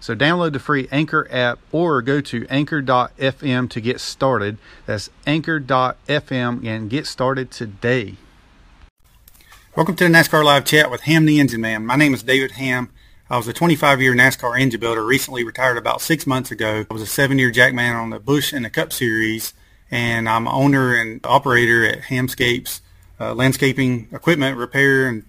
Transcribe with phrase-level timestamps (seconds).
[0.00, 4.56] So download the free Anchor app or go to anchor.fm to get started.
[4.86, 8.16] That's anchor.fm and get started today.
[9.76, 11.84] Welcome to the NASCAR Live Chat with Hamm the Engine Man.
[11.84, 12.90] My name is David Hamm.
[13.28, 16.86] I was a 25-year NASCAR engine builder, recently retired about six months ago.
[16.90, 19.52] I was a seven-year jackman on the Busch and the Cup Series,
[19.90, 22.80] and I'm owner and operator at Hamscapes
[23.20, 25.24] uh, Landscaping Equipment Repair and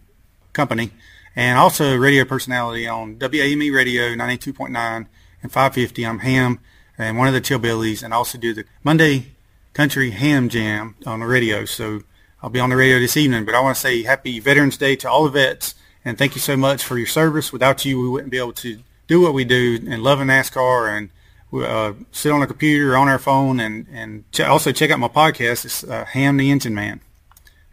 [0.53, 0.91] Company
[1.35, 5.07] and also radio personality on WAME Radio 92.9
[5.41, 6.05] and 550.
[6.05, 6.59] I'm Ham
[6.97, 9.31] and one of the Chillbillies, and also do the Monday
[9.73, 11.65] Country Ham Jam on the radio.
[11.65, 12.01] So
[12.43, 13.45] I'll be on the radio this evening.
[13.45, 16.41] But I want to say Happy Veterans Day to all the vets, and thank you
[16.41, 17.53] so much for your service.
[17.53, 21.09] Without you, we wouldn't be able to do what we do and love NASCAR and
[21.53, 25.07] uh, sit on a computer on our phone and and ch- also check out my
[25.07, 25.65] podcast.
[25.65, 27.01] It's uh, Hamm the Engine Man.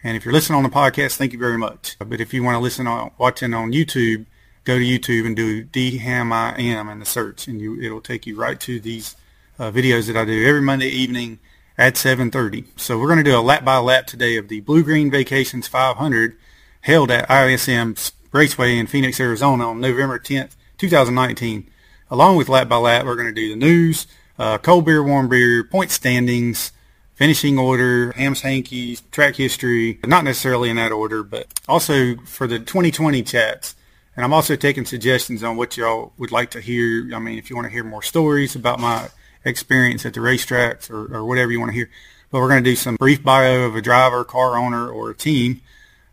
[0.02, 1.96] And if you're listening on the podcast, thank you very much.
[1.98, 4.26] But if you want to listen on watching on YouTube,
[4.64, 8.60] go to YouTube and do DHAMIM in the search, and you it'll take you right
[8.60, 9.16] to these
[9.58, 11.40] uh, videos that I do every Monday evening
[11.76, 12.66] at 7:30.
[12.76, 15.66] So we're going to do a lap by lap today of the Blue Green Vacations
[15.66, 16.36] 500
[16.82, 17.96] held at ISM
[18.30, 21.68] Raceway in Phoenix, Arizona on November 10th, 2019.
[22.10, 24.06] Along with lap by lap, we're going to do the news,
[24.38, 26.72] uh, cold beer, warm beer, point standings,
[27.18, 32.60] finishing order, Ham's Hankies, track history, not necessarily in that order, but also for the
[32.60, 33.74] 2020 chats.
[34.14, 37.10] And I'm also taking suggestions on what y'all would like to hear.
[37.12, 39.08] I mean, if you want to hear more stories about my
[39.44, 41.90] experience at the racetracks or, or whatever you want to hear.
[42.30, 45.14] But we're going to do some brief bio of a driver, car owner, or a
[45.14, 45.60] team,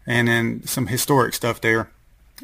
[0.08, 1.92] and then some historic stuff there.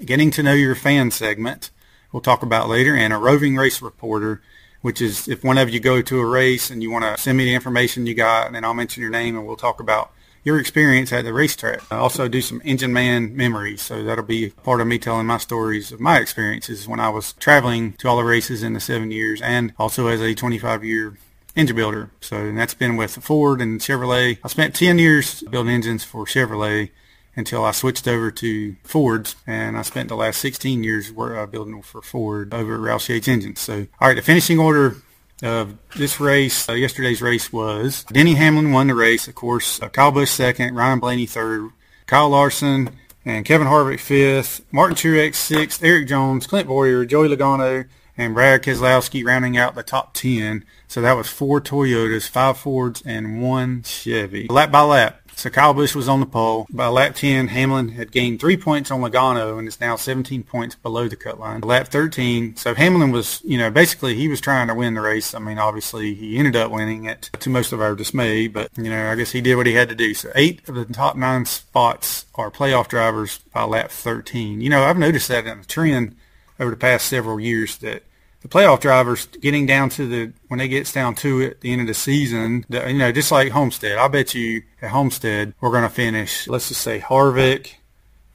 [0.05, 1.71] Getting to know your fan segment,
[2.11, 4.41] we'll talk about later, and a roving race reporter
[4.81, 7.37] which is if one of you go to a race and you want to send
[7.37, 10.11] me the information you got, and then I'll mention your name and we'll talk about
[10.43, 11.81] your experience at the racetrack.
[11.91, 15.37] I also do some engine man memories, so that'll be part of me telling my
[15.37, 19.11] stories of my experiences when I was traveling to all the races in the seven
[19.11, 21.17] years, and also as a 25-year
[21.55, 22.09] engine builder.
[22.21, 24.39] So that's been with Ford and Chevrolet.
[24.43, 26.89] I spent 10 years building engines for Chevrolet
[27.35, 31.81] until I switched over to Fords, and I spent the last 16 years uh, building
[31.81, 33.59] for Ford over at Roush Yates Engines.
[33.59, 34.97] So, all right, the finishing order
[35.41, 39.89] of this race, uh, yesterday's race was Denny Hamlin won the race, of course, uh,
[39.89, 41.71] Kyle Busch second, Ryan Blaney third,
[42.05, 42.91] Kyle Larson
[43.25, 47.85] and Kevin Harvick fifth, Martin Truex sixth, Erik Jones, Clint Bowyer, Joey Logano,
[48.17, 50.65] and Brad Keselowski rounding out the top 10.
[50.87, 54.47] So that was four Toyotas, five Fords, and one Chevy.
[54.47, 56.67] Lap by lap, so Kyle Busch was on the pole.
[56.69, 60.75] By lap 10, Hamlin had gained three points on Logano and is now 17 points
[60.75, 61.61] below the cut line.
[61.61, 65.33] Lap 13, so Hamlin was, you know, basically he was trying to win the race.
[65.33, 68.89] I mean, obviously he ended up winning it to most of our dismay, but, you
[68.91, 70.13] know, I guess he did what he had to do.
[70.13, 74.61] So eight of the top nine spots are playoff drivers by lap 13.
[74.61, 76.15] You know, I've noticed that in the trend
[76.59, 78.03] over the past several years that
[78.41, 81.71] the playoff drivers getting down to the when they gets down to it at the
[81.71, 83.97] end of the season, you know, just like Homestead.
[83.97, 86.47] I bet you at Homestead we're going to finish.
[86.47, 87.75] Let's just say Harvick,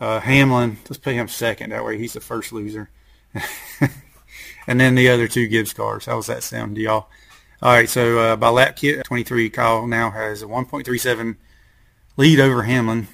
[0.01, 0.79] uh, Hamlin.
[0.89, 1.71] Let's put him second.
[1.71, 2.89] That way he's the first loser,
[4.67, 6.07] and then the other two Gibbs cars.
[6.07, 7.09] How does that sound to y'all?
[7.63, 11.37] All right, so uh, by lap kit 23, Kyle now has a 1.37
[12.19, 13.09] lead over Hamlin.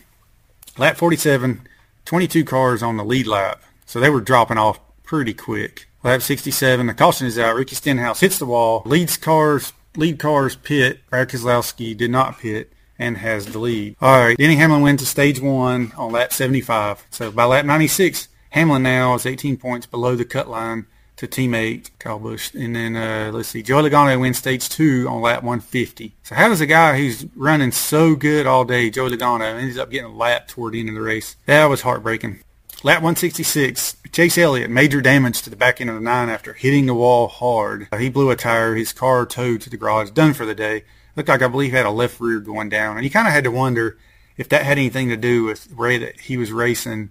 [0.77, 1.67] Lap 47,
[2.05, 5.87] 22 cars on the lead lap, so they were dropping off pretty quick.
[6.05, 7.55] Lap 67, the caution is out.
[7.55, 10.99] Ricky Stenhouse hits the wall, leads cars, lead cars pit.
[11.09, 13.95] Brad did not pit and has the lead.
[14.01, 17.07] All right, Denny Hamlin wins to stage one on lap 75.
[17.11, 20.87] So by lap 96, Hamlin now is 18 points below the cut line
[21.19, 22.53] to teammate Kyle Busch.
[22.53, 26.15] And then uh, let's see, Joey Logano wins stage two on lap 150.
[26.25, 29.89] So how does a guy who's running so good all day, Joey Logano, ends up
[29.89, 31.37] getting a lap toward the end of the race?
[31.47, 32.41] That was heartbreaking.
[32.85, 36.87] Lap 166, Chase Elliott, major damage to the back end of the nine after hitting
[36.87, 37.87] the wall hard.
[37.93, 40.83] Uh, he blew a tire, his car towed to the garage, done for the day.
[41.15, 42.97] Looked like I believe he had a left rear going down.
[42.97, 43.99] And you kind of had to wonder
[44.37, 47.11] if that had anything to do with the way that he was racing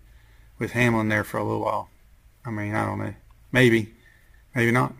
[0.59, 1.89] with Hamlin there for a little while.
[2.44, 3.13] I mean, I don't know.
[3.53, 3.94] Maybe.
[4.53, 4.94] Maybe not.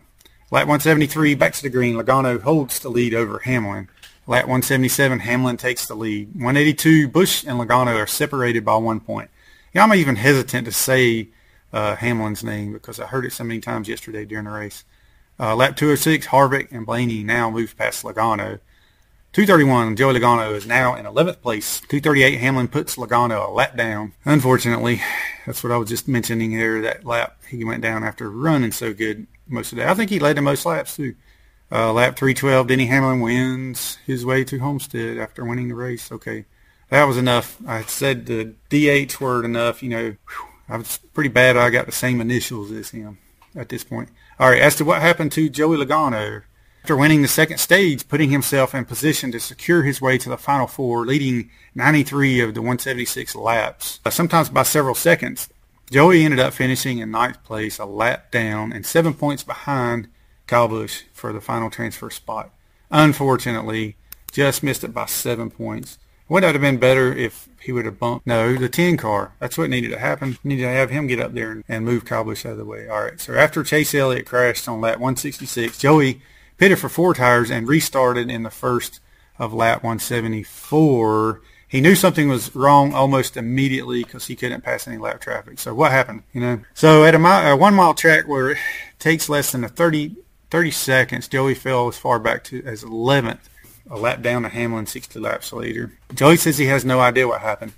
[0.50, 1.96] Lap 173, back to the green.
[1.96, 3.90] Logano holds the lead over Hamlin.
[4.26, 6.28] Lap 177, Hamlin takes the lead.
[6.28, 9.28] 182, Busch and Logano are separated by one point.
[9.72, 11.28] Yeah, I'm even hesitant to say
[11.72, 14.84] uh, Hamlin's name because I heard it so many times yesterday during the race.
[15.40, 18.60] Uh, lap 206, Harvick and Blaney now move past Logano.
[19.32, 21.80] 231, Joey Logano is now in 11th place.
[21.80, 24.12] 238, Hamlin puts Logano a lap down.
[24.26, 25.00] Unfortunately,
[25.46, 28.92] that's what I was just mentioning here, that lap he went down after running so
[28.92, 29.88] good most of the day.
[29.88, 31.14] I think he led the most laps too.
[31.70, 36.12] Uh, lap 312, Denny Hamlin wins his way to Homestead after winning the race.
[36.12, 36.44] Okay,
[36.92, 37.56] that was enough.
[37.66, 39.82] I said the DH word enough.
[39.82, 40.16] You know,
[40.68, 41.56] I was pretty bad.
[41.56, 43.16] I got the same initials as him
[43.56, 44.10] at this point.
[44.38, 46.42] All right, as to what happened to Joey Logano,
[46.82, 50.36] after winning the second stage, putting himself in position to secure his way to the
[50.36, 55.48] Final Four, leading 93 of the 176 laps, uh, sometimes by several seconds.
[55.90, 60.08] Joey ended up finishing in ninth place, a lap down, and seven points behind
[60.46, 62.50] Kyle Busch for the final transfer spot.
[62.90, 63.96] Unfortunately,
[64.30, 65.98] just missed it by seven points.
[66.32, 68.26] Would that have been better if he would have bumped?
[68.26, 69.34] No, the 10 car.
[69.38, 70.38] That's what needed to happen.
[70.42, 72.88] Needed to have him get up there and, and move Busch out of the way.
[72.88, 76.22] All right, so after Chase Elliott crashed on lap 166, Joey
[76.56, 79.00] pitted for four tires and restarted in the first
[79.38, 81.42] of lap 174.
[81.68, 85.58] He knew something was wrong almost immediately because he couldn't pass any lap traffic.
[85.58, 86.22] So what happened?
[86.32, 88.58] You know, so at a, mile, a one mile track where it
[88.98, 90.16] takes less than a 30,
[90.50, 93.50] 30 seconds, Joey fell as far back to as 11th,
[93.90, 95.92] a lap down to Hamlin 60 laps later.
[96.14, 97.72] Joey says he has no idea what happened.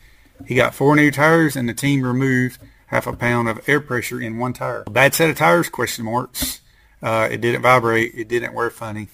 [0.47, 4.21] He got four new tires and the team removed half a pound of air pressure
[4.21, 4.85] in one tire.
[4.87, 5.69] A bad set of tires?
[5.69, 6.61] Question marks.
[7.03, 8.13] Uh, it didn't vibrate.
[8.15, 9.09] It didn't wear funny.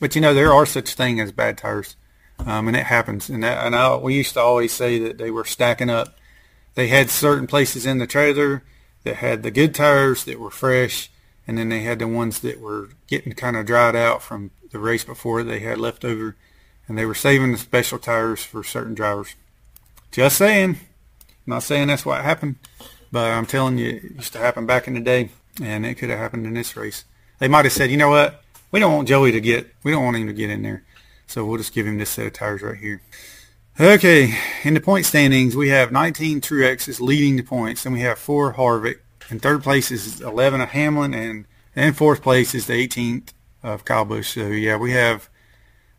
[0.00, 1.96] But you know there are such thing as bad tires,
[2.38, 3.28] um, and it happens.
[3.28, 6.16] And, that, and I, we used to always say that they were stacking up.
[6.74, 8.62] They had certain places in the trailer
[9.04, 11.10] that had the good tires that were fresh,
[11.46, 14.78] and then they had the ones that were getting kind of dried out from the
[14.78, 16.36] race before they had left over,
[16.86, 19.34] and they were saving the special tires for certain drivers.
[20.10, 20.78] Just saying.
[21.46, 22.56] Not saying that's what happened,
[23.10, 25.30] but I'm telling you, it used to happen back in the day,
[25.62, 27.04] and it could have happened in this race.
[27.38, 28.42] They might have said, you know what?
[28.70, 30.84] We don't want Joey to get, we don't want him to get in there.
[31.26, 33.00] So we'll just give him this set of tires right here.
[33.80, 38.18] Okay, in the point standings, we have 19 Truexes leading the points, and we have
[38.18, 38.98] four Harvick.
[39.30, 43.32] In third place is 11 of Hamlin, and in fourth place is the 18th
[43.62, 44.34] of Kyle Busch.
[44.34, 45.28] So yeah, we have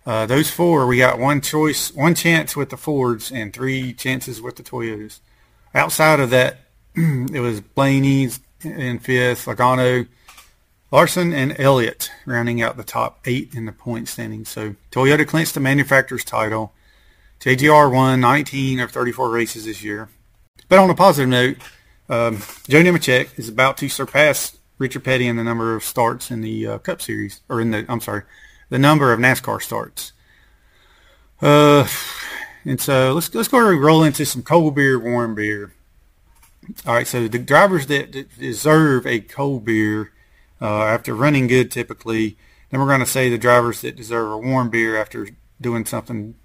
[0.05, 0.87] uh, those four.
[0.87, 5.19] We got one choice, one chance with the Fords, and three chances with the Toyotas.
[5.73, 6.61] Outside of that,
[6.95, 10.07] it was Blaney's in fifth, Logano,
[10.91, 14.45] Larson and Elliott rounding out the top eight in the point standing.
[14.45, 16.73] So Toyota clinched the manufacturer's title.
[17.39, 20.09] JGR won 19 of 34 races this year.
[20.67, 21.57] But on a positive note,
[22.09, 26.41] um, Joe Nemechek is about to surpass Richard Petty and the number of starts in
[26.41, 28.23] the uh, Cup Series, or in the, I'm sorry,
[28.69, 30.13] the number of NASCAR starts.
[31.41, 31.87] Uh,
[32.65, 35.73] and so let's let's go and roll into some cold beer, warm beer.
[36.85, 40.11] All right, so the drivers that, that deserve a cold beer
[40.61, 42.37] uh, after running good typically.
[42.69, 45.29] Then we're going to say the drivers that deserve a warm beer after
[45.59, 46.35] doing something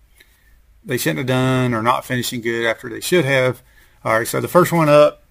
[0.83, 3.63] they shouldn't have done or not finishing good after they should have.
[4.05, 5.23] All right, so the first one up,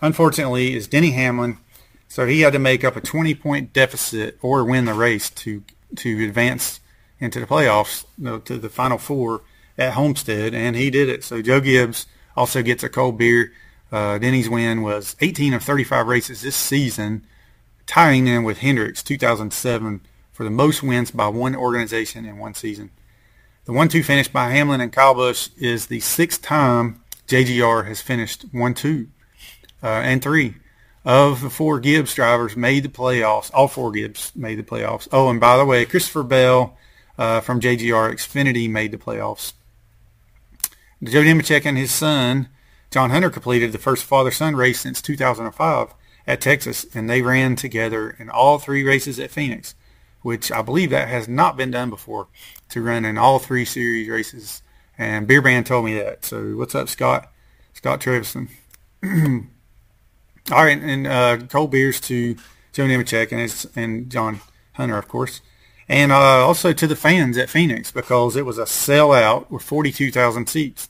[0.00, 1.58] unfortunately, is Denny Hamlin.
[2.12, 5.62] So he had to make up a 20-point deficit or win the race to
[5.96, 6.80] to advance
[7.18, 9.40] into the playoffs, you know, to the final four
[9.78, 11.24] at Homestead, and he did it.
[11.24, 12.04] So Joe Gibbs
[12.36, 13.54] also gets a cold beer.
[13.90, 17.26] Uh, Denny's win was 18 of 35 races this season
[17.86, 22.90] tying in with Hendrick's 2007 for the most wins by one organization in one season.
[23.64, 28.52] The 1-2 finish by Hamlin and Kyle Busch is the sixth time JGR has finished
[28.52, 29.08] 1-2
[29.82, 30.56] uh, and 3.
[31.04, 35.08] Of the four Gibbs drivers made the playoffs, all four Gibbs made the playoffs.
[35.10, 36.76] Oh, and by the way, Christopher Bell
[37.18, 39.52] uh, from JGR Xfinity made the playoffs.
[41.02, 42.48] Joe Nemechek and his son,
[42.92, 45.94] John Hunter, completed the first father-son race since 2005
[46.26, 49.74] at Texas, and they ran together in all three races at Phoenix,
[50.20, 52.28] which I believe that has not been done before
[52.68, 54.62] to run in all three series races.
[54.96, 56.24] And Beer Band told me that.
[56.24, 57.32] So what's up, Scott?
[57.74, 58.48] Scott Trevison.
[60.50, 62.34] all right, and uh, cold beers to
[62.72, 64.40] Joe Nemechek and, and John
[64.72, 65.40] Hunter, of course.
[65.88, 70.48] And uh, also to the fans at Phoenix because it was a sellout with 42,000
[70.48, 70.88] seats.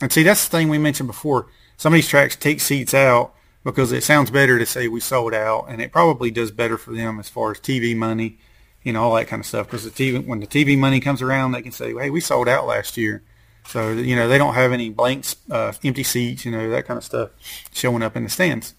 [0.00, 1.46] And see, that's the thing we mentioned before.
[1.76, 5.34] Some of these tracks take seats out because it sounds better to say we sold
[5.34, 8.38] out, and it probably does better for them as far as TV money,
[8.82, 9.66] you know, all that kind of stuff.
[9.66, 12.48] Because the TV, when the TV money comes around, they can say, "Hey, we sold
[12.48, 13.22] out last year,"
[13.68, 16.98] so you know they don't have any blanks, uh, empty seats, you know, that kind
[16.98, 17.30] of stuff
[17.72, 18.74] showing up in the stands.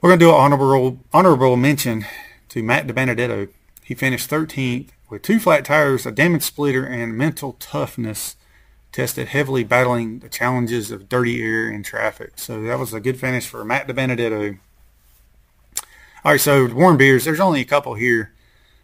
[0.00, 2.04] We're going to do an honorable honorable mention
[2.50, 3.48] to Matt DiBenedetto.
[3.84, 8.36] He finished 13th with two flat tires, a damaged splitter, and mental toughness
[8.92, 12.32] tested heavily battling the challenges of dirty air and traffic.
[12.36, 14.58] So that was a good finish for Matt DiBenedetto.
[16.24, 17.24] All right, so warm beers.
[17.24, 18.32] There's only a couple here.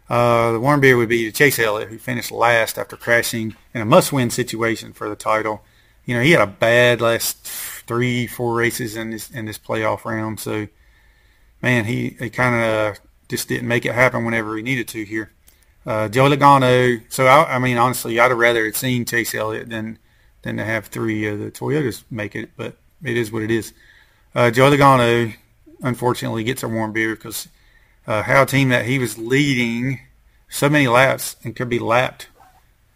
[0.09, 3.85] Uh, the warm beer would be Chase Elliott, who finished last after crashing in a
[3.85, 5.61] must-win situation for the title.
[6.05, 10.05] You know, he had a bad last three, four races in this in this playoff
[10.05, 10.39] round.
[10.39, 10.67] So,
[11.61, 15.31] man, he, he kind of just didn't make it happen whenever he needed to here.
[15.85, 17.03] Uh, Joey Logano.
[17.09, 19.99] So, I, I mean, honestly, I'd have rather have seen Chase Elliott than
[20.41, 22.51] than to have three of the Toyotas make it.
[22.57, 23.73] But it is what it is.
[24.33, 25.35] Uh, Joey Logano,
[25.83, 27.47] unfortunately, gets a warm beer because
[28.09, 29.99] uh, how a team that he was leading
[30.49, 32.27] so many laps and could be lapped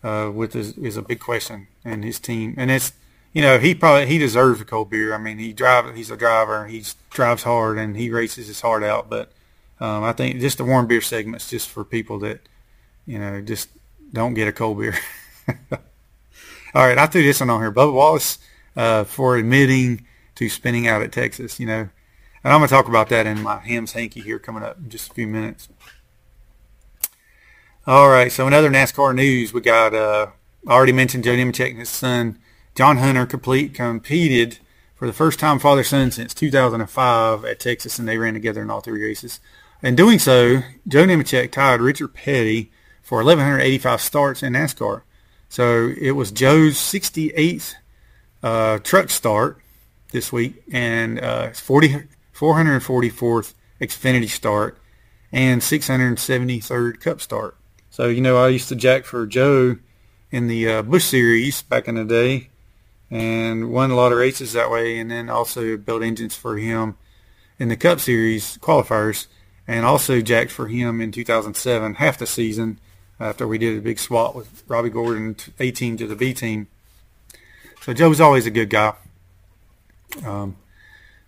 [0.04, 1.68] uh, with is, is a big question.
[1.86, 2.94] And his team, and it's
[3.32, 5.14] you know he probably he deserves a cold beer.
[5.14, 8.84] I mean he drive he's a driver, he drives hard and he races his heart
[8.84, 9.10] out.
[9.10, 9.32] But
[9.80, 12.40] um, I think just the warm beer segment's just for people that
[13.06, 13.70] you know just
[14.12, 14.98] don't get a cold beer.
[16.74, 17.72] All right, I threw this one on here.
[17.72, 18.40] Bubba Wallace
[18.76, 21.60] uh, for admitting to spinning out at Texas.
[21.60, 21.90] You know,
[22.44, 24.90] and I'm going to talk about that in my Hams Hanky here coming up in
[24.90, 25.70] just a few minutes.
[27.86, 30.28] All right, so in other NASCAR news, we got, uh,
[30.68, 32.40] I already mentioned Joe Nemechek and his son,
[32.76, 34.60] John Hunter, complete competed
[34.96, 38.80] for the first time father-son since 2005 at Texas, and they ran together in all
[38.80, 39.42] three races.
[39.82, 42.72] In doing so, Joe Nemechek tied Richard Petty
[43.02, 45.02] for 1,185 starts in NASCAR.
[45.50, 47.74] So it was Joe's 68th
[48.42, 49.60] uh, truck start
[50.12, 54.78] this week and uh, 40, 444th Xfinity start,
[55.32, 57.58] and 673rd Cup start.
[57.90, 59.78] So, you know, I used to jack for Joe
[60.32, 62.50] in the uh, Busch Series back in the day
[63.12, 66.98] and won a lot of races that way and then also built engines for him
[67.60, 69.28] in the Cup Series qualifiers
[69.68, 72.80] and also jacked for him in 2007, half the season
[73.20, 76.68] after we did a big swap with Robby Gordon, A team to the B team.
[77.82, 78.96] So Joe was always a good guy.
[80.26, 80.56] Um,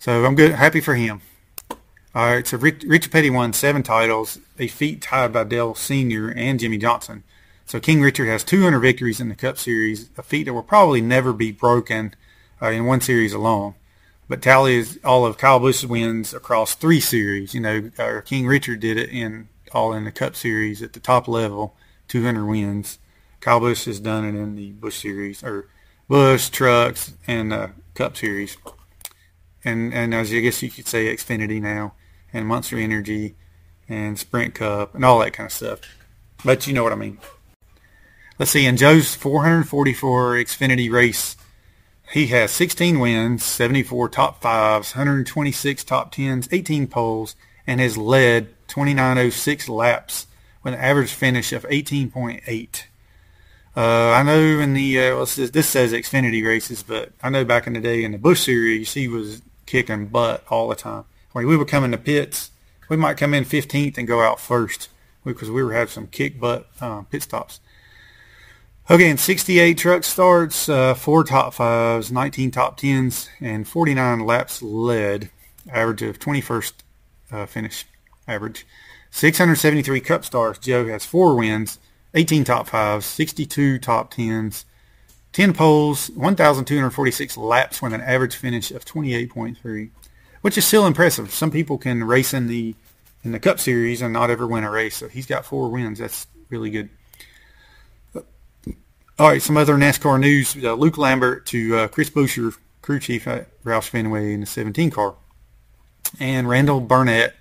[0.05, 1.21] so I'm good, happy for him.
[2.13, 6.29] All right, so Rich, Richard Petty won seven titles, a feat tied by Dale Sr.
[6.29, 7.23] and Jimmie Johnson.
[7.65, 11.01] So King Richard has 200 victories in the Cup Series, a feat that will probably
[11.01, 12.13] never be broken
[12.61, 13.73] uh, in one series alone.
[14.29, 17.55] But tally is all of Kyle Busch's wins across three series.
[17.55, 20.99] You know, uh, King Richard did it in all in the Cup Series at the
[20.99, 21.75] top level,
[22.09, 22.99] 200 wins.
[23.39, 25.67] Kyle Busch has done it in the Busch Series, or
[26.07, 28.55] Busch, Trucks, and uh, Cup Series
[29.65, 31.93] and and as I guess you could say Xfinity now,
[32.31, 33.35] and Monster Energy,
[33.89, 35.79] and Sprint Cup, and all that kind of stuff.
[36.43, 37.17] But you know what I mean.
[38.37, 38.65] Let's see.
[38.65, 41.35] In Joe's 444 Xfinity race,
[42.11, 48.49] he has 16 wins, 74 top fives, 126 top tens, 18 poles, and has led
[48.67, 50.27] 2906 laps
[50.63, 52.83] with an average finish of 18.8.
[53.77, 57.67] Uh, I know in the uh, well, this says Xfinity races, but I know back
[57.67, 61.05] in the day in the Busch Series, he was kicking butt all the time.
[61.31, 62.51] When we would come in the pits,
[62.89, 64.89] we might come in 15th and go out first
[65.23, 67.59] because we were having some kick butt uh, pit stops.
[68.89, 74.61] Okay, in 68 truck starts, uh, four top fives, 19 top tens, and 49 laps
[74.61, 75.31] led,
[75.71, 76.73] average of 21st
[77.31, 77.85] uh, finish
[78.27, 78.65] average.
[79.09, 80.59] 673 cup stars.
[80.59, 81.79] Joe has four wins,
[82.13, 84.65] 18 top fives, 62 top tens,
[85.35, 89.89] 10 poles, 1,246 laps with an average finish of 28.3,
[90.39, 91.29] which is still impressive.
[91.29, 92.73] Some people can race in the
[93.21, 94.95] in the Cup Series and not ever win a race.
[94.95, 95.99] So he's got four wins.
[95.99, 96.87] That's really good.
[98.15, 100.55] All right, some other NASCAR news.
[100.55, 104.89] Uh, Luke Lambert to uh, Chris Buescher, crew chief at Roush Fenway in the 17
[104.89, 105.15] car.
[106.17, 107.35] And Randall Burnett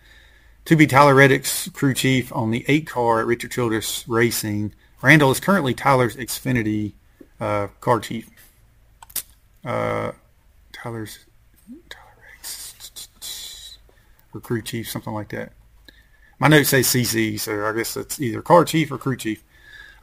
[0.64, 4.74] to be Tyler Reddick's crew chief on the 8 car at Richard Childress Racing.
[5.00, 6.94] Randall is currently Tyler's Xfinity
[7.40, 8.30] uh, car chief.
[9.64, 10.12] Uh,
[10.72, 11.20] Tyler's
[11.88, 13.78] Tyler Riggs,
[14.34, 15.52] or crew chief, something like that.
[16.38, 19.42] My notes say CC, so I guess it's either car chief or crew chief.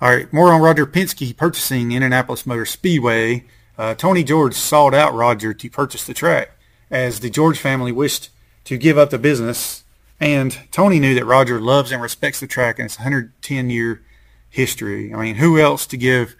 [0.01, 3.45] All right, more on Roger Penske purchasing Indianapolis Motor Speedway.
[3.77, 6.51] Uh, Tony George sought out Roger to purchase the track,
[6.89, 8.29] as the George family wished
[8.65, 9.83] to give up the business.
[10.19, 14.01] And Tony knew that Roger loves and respects the track and its 110-year
[14.49, 15.13] history.
[15.13, 16.35] I mean, who else to give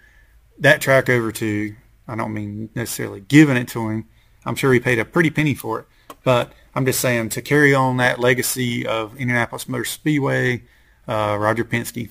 [0.62, 1.74] that track over to,
[2.08, 4.08] I don't mean necessarily giving it to him.
[4.44, 5.86] I'm sure he paid a pretty penny for it.
[6.24, 10.62] But I'm just saying to carry on that legacy of Indianapolis Motor Speedway,
[11.06, 12.08] uh, Roger Penske,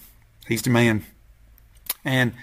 [0.48, 1.06] he's the man.
[2.04, 2.34] And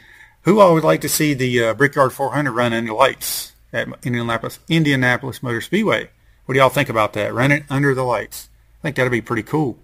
[0.43, 4.59] who I would like to see the uh, Brickyard 400 run under lights at Indianapolis,
[4.69, 6.11] Indianapolis Motor Speedway.
[6.47, 7.35] What do y'all think about that?
[7.35, 8.49] Run it under the lights.
[8.81, 9.79] I think that'd be pretty cool.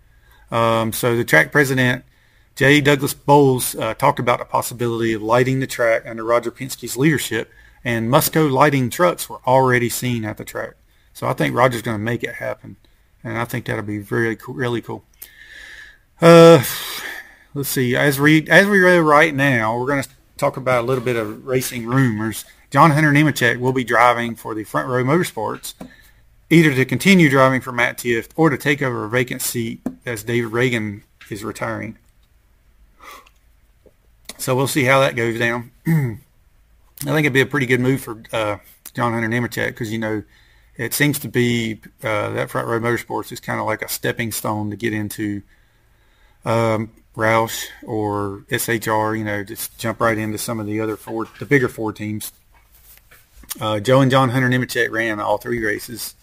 [0.50, 2.04] Um, so the track president
[2.56, 2.80] J.
[2.80, 7.50] Douglas Boles uh, talked about the possibility of lighting the track under Roger Penske's leadership,
[7.84, 10.74] and Musco lighting trucks were already seen at the track.
[11.12, 12.76] So I think Roger's going to make it happen,
[13.24, 15.04] and I think that'll be very cool, really cool.
[16.20, 16.62] Uh,
[17.54, 17.96] let's see.
[17.96, 21.16] As we as we go right now, we're going to talk about a little bit
[21.16, 22.44] of racing rumors.
[22.70, 25.74] John Hunter Nemechek will be driving for the Front Row Motorsports,
[26.50, 30.22] either to continue driving for Matt Tifft or to take over a vacant seat as
[30.22, 31.98] David Ragan is retiring.
[34.44, 35.70] So we'll see how that goes down.
[35.86, 36.18] I
[36.98, 38.58] think it'd be a pretty good move for uh,
[38.92, 40.22] John Hunter Nemechek because you know
[40.76, 44.32] it seems to be uh, that Front Row Motorsports is kind of like a stepping
[44.32, 45.40] stone to get into
[46.44, 49.16] um, Roush or SHR.
[49.16, 52.30] You know, just jump right into some of the other four, the bigger four teams.
[53.58, 56.16] Uh, Joe and John Hunter Nemechek ran all three races.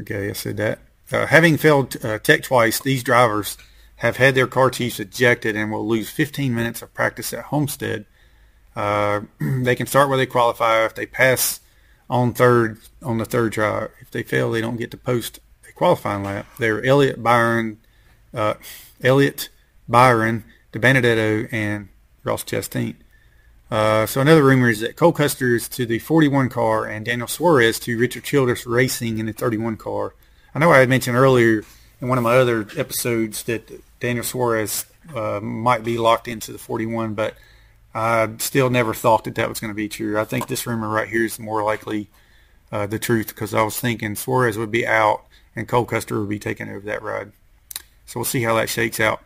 [0.00, 0.78] Okay, I said that.
[1.12, 3.58] Uh, having failed uh, tech twice, these drivers
[4.02, 8.04] have had their car chiefs ejected and will lose 15 minutes of practice at Homestead.
[8.74, 9.20] Uh,
[9.62, 11.60] they can start where they qualify if they pass
[12.10, 13.86] on third on the third try.
[14.00, 16.46] If they fail, they don't get to post a qualifying lap.
[16.58, 17.78] They're Elliott Byron,
[18.34, 18.54] uh,
[19.04, 19.50] Elliott
[19.88, 20.42] Byron,
[20.72, 21.88] DiBenedetto, and
[22.24, 22.96] Ross Chastain.
[23.70, 27.28] Uh, so another rumor is that Cole Custer is to the 41 car and Daniel
[27.28, 30.16] Suarez to Richard Childress Racing in the 31 car.
[30.56, 31.62] I know I had mentioned earlier
[32.00, 33.70] in one of my other episodes that
[34.02, 37.36] Daniel Suarez uh, might be locked into the 41, but
[37.94, 40.18] I still never thought that that was going to be true.
[40.18, 42.10] I think this rumor right here is more likely
[42.72, 46.28] uh, the truth because I was thinking Suarez would be out and Cole Custer would
[46.28, 47.30] be taking over that ride.
[48.04, 49.22] So we'll see how that shakes out.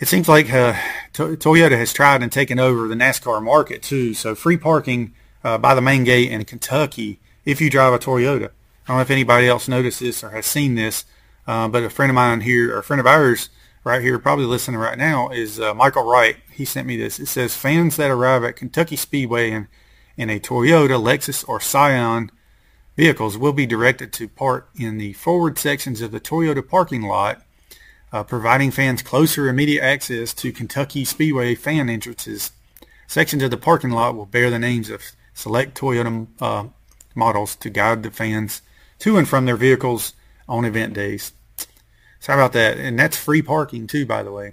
[0.00, 0.74] It seems like uh,
[1.12, 4.14] to- Toyota has tried and taken over the NASCAR market too.
[4.14, 5.12] So free parking
[5.44, 8.46] uh, by the main gate in Kentucky if you drive a Toyota.
[8.46, 11.04] I don't know if anybody else noticed this or has seen this,
[11.48, 13.48] uh, but a friend of mine here, or a friend of ours,
[13.82, 16.36] right here, probably listening right now, is uh, Michael Wright.
[16.52, 17.18] He sent me this.
[17.18, 19.66] It says fans that arrive at Kentucky Speedway in,
[20.18, 22.30] in a Toyota, Lexus, or Scion
[22.98, 27.40] vehicles will be directed to park in the forward sections of the Toyota parking lot,
[28.12, 32.52] uh, providing fans closer immediate access to Kentucky Speedway fan entrances.
[33.06, 35.02] Sections of the parking lot will bear the names of
[35.32, 36.64] select Toyota uh,
[37.14, 38.60] models to guide the fans
[38.98, 40.12] to and from their vehicles
[40.46, 41.32] on event days.
[42.20, 42.78] So how about that?
[42.78, 44.52] And that's free parking too, by the way.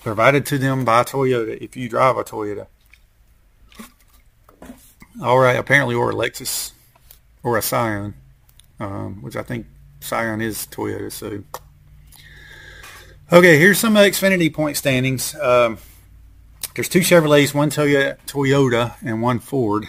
[0.00, 2.66] Provided to them by Toyota if you drive a Toyota.
[5.22, 6.72] All right, apparently or a Lexus
[7.42, 8.14] or a Scion,
[8.78, 9.66] um, which I think
[10.00, 11.10] Scion is Toyota.
[11.10, 11.42] So,
[13.32, 15.34] okay, here's some Xfinity point standings.
[15.36, 15.78] Um,
[16.74, 19.88] there's two Chevrolets, one Toyota, and one Ford.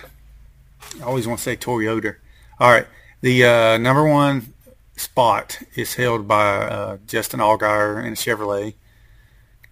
[1.01, 2.15] I always want to say Toyota.
[2.59, 2.87] All right,
[3.19, 4.53] the uh, number one
[4.97, 8.73] spot is held by uh, Justin Allgaier in a Chevrolet.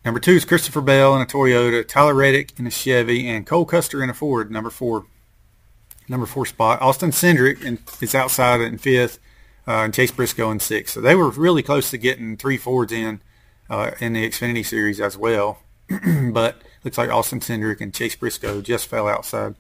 [0.06, 3.66] Number two is Christopher Bell in a Toyota, Tyler Reddick in a Chevy, and Cole
[3.66, 5.08] Custer in a Ford, number four.
[6.08, 6.82] Number four spot.
[6.82, 9.18] Austin Cindric is outside in fifth,
[9.68, 10.94] uh, and Chase Briscoe in sixth.
[10.94, 13.22] So they were really close to getting three Fords in
[13.70, 15.60] uh, in the Xfinity Series as well.
[16.32, 19.56] but looks like Austin Cindric and Chase Briscoe just fell outside.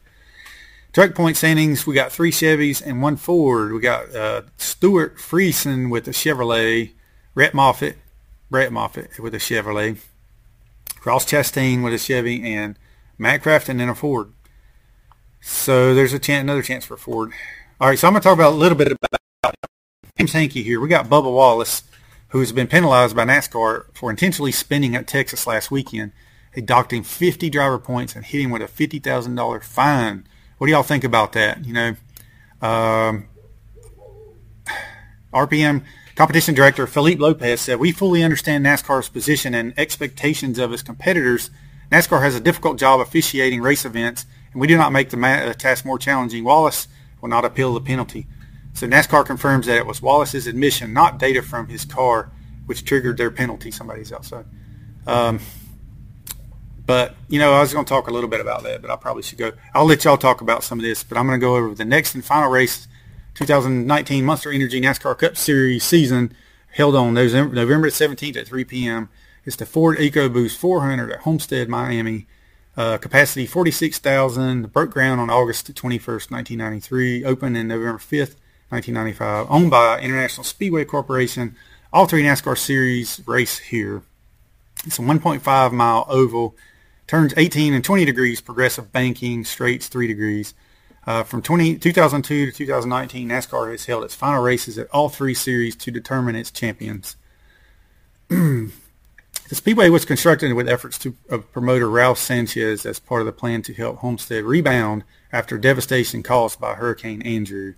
[0.95, 3.73] Truck point standings, we got three Chevys and one Ford.
[3.73, 6.93] We got uh, Stewart Friesen with a Chevrolet,
[7.33, 7.97] Rhett Moffitt,
[8.49, 9.99] Brett Moffitt with a Chevrolet,
[11.03, 12.79] Ross Chastain with a Chevy, and
[13.17, 14.31] Matt Crafton in a Ford.
[15.41, 17.33] So there's a chance, another chance for Ford.
[17.81, 19.55] All right, so I'm going to talk about a little bit about
[20.15, 20.79] Hams Hanky here.
[20.79, 21.83] We got Bubba Wallace,
[22.29, 26.13] who has been penalized by NASCAR for intentionally spinning at Texas last weekend.
[26.53, 30.25] They docked him 50 driver points and hit him with a $50,000 fine
[30.65, 31.63] what do y'all think about that?
[31.63, 31.95] You know,
[32.59, 33.27] um,
[35.31, 35.83] RPM
[36.15, 41.51] competition director Philippe Lopez said, "We fully understand NASCAR's position and expectations of its competitors.
[41.91, 45.53] NASCAR has a difficult job officiating race events, and we do not make the, ma-
[45.53, 46.43] task more challenging.
[46.43, 46.87] Wallace
[47.21, 48.25] will not appeal the penalty."
[48.73, 52.31] So NASCAR confirms that it was Wallace's admission, not data from his car,
[52.65, 53.69] which triggered their penalty.
[53.69, 54.45] Somebody's outside.
[55.05, 55.41] Um,
[56.85, 58.95] but, you know, I was going to talk a little bit about that, but I
[58.95, 59.51] probably should go.
[59.73, 61.85] I'll let y'all talk about some of this, but I'm going to go over the
[61.85, 62.87] next and final race,
[63.35, 66.35] 2019 Monster Energy NASCAR Cup Series season
[66.75, 69.09] held on November 17th at 3 p.m.
[69.45, 72.27] It's the Ford EcoBoost 400 at Homestead, Miami.
[72.77, 74.73] Uh, capacity 46,000.
[74.73, 77.23] Broke ground on August 21st, 1993.
[77.23, 78.35] Opened in November 5th,
[78.69, 79.47] 1995.
[79.49, 81.55] Owned by International Speedway Corporation.
[81.93, 84.01] All three NASCAR series race here.
[84.85, 86.57] It's a 1.5 mile oval
[87.07, 90.53] turns 18 and 20 degrees, progressive banking, straights 3 degrees.
[91.07, 95.35] Uh, from 20, 2002 to 2019, NASCAR has held its final races at all three
[95.35, 97.15] series to determine its champions.
[98.29, 98.71] the
[99.51, 103.61] Speedway was constructed with efforts to, of promoter Ralph Sanchez as part of the plan
[103.63, 107.75] to help Homestead rebound after devastation caused by Hurricane Andrew.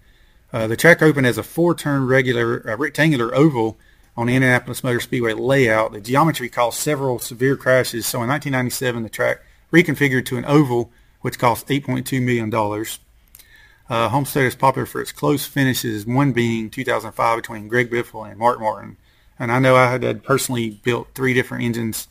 [0.54, 3.78] Uh, the track opened as a four-turn regular uh, rectangular oval
[4.18, 5.94] on the Indianapolis Motor Speedway layout.
[5.94, 10.92] The geometry caused several severe crashes, so in 1997 the track reconfigured to an oval,
[11.22, 12.52] which cost $8.2 million.
[13.90, 18.40] Uh, Homestead is popular for its close finishes, one being 2005 between Greg Biffle and
[18.40, 18.98] Mark Martin.
[19.40, 22.08] And I know I had personally built three different engines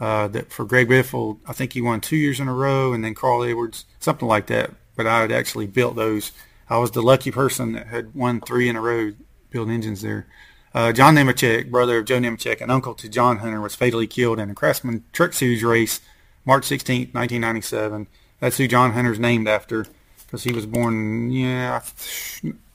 [0.00, 3.04] uh, that for Greg Biffle, I think he won two years in a row, and
[3.04, 4.70] then Carl Edwards, something like that.
[4.96, 6.32] But I had actually built those.
[6.70, 9.12] I was the lucky person that had won three in a row
[9.50, 10.26] building engines there.
[10.72, 14.38] Uh, John Nemechek, brother of Joe Nemechek and uncle to John Hunter, was fatally killed
[14.38, 16.00] in a Craftsman Truck Series race
[16.44, 18.06] March 16, 1997.
[18.38, 19.86] That's who John Hunter's named after
[20.26, 21.82] because he was born, yeah,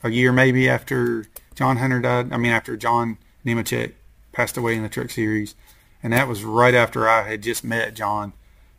[0.02, 2.32] a year maybe after John Hunter died.
[2.32, 3.92] I mean, after John Nemechek
[4.36, 5.54] passed away in the Truck Series.
[6.02, 8.34] And that was right after I had just met John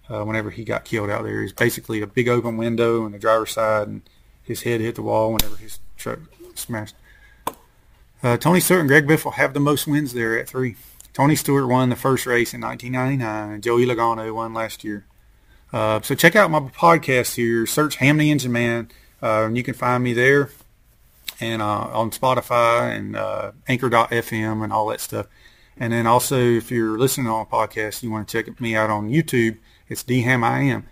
[0.08, 1.42] uh, whenever he got killed out there.
[1.42, 4.02] He's basically a big open window on the driver's side, and
[4.44, 6.20] his head hit the wall whenever his truck
[6.54, 6.96] smashed.
[8.24, 10.76] Uh, Tony Stewart and Greg Biffle have the most wins there at three.
[11.14, 15.06] Tony Stewart won the first race in 1999, and Joey Logano won last year.
[15.74, 17.66] Uh, so check out my podcast here.
[17.66, 18.90] Search Hamm the Engine Man,
[19.22, 20.50] uh, and you can find me there,
[21.40, 25.28] and uh, on Spotify and uh, Anchor.fm and all that stuff.
[25.80, 28.90] And then also, if you're listening on a podcast, you want to check me out
[28.90, 29.58] on YouTube.
[29.88, 30.86] It's DHAM I am.